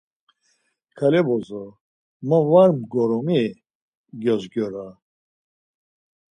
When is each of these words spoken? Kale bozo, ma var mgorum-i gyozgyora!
Kale 0.97 1.19
bozo, 1.27 1.63
ma 2.27 2.37
var 2.49 2.69
mgorum-i 2.77 3.41
gyozgyora! 4.21 4.87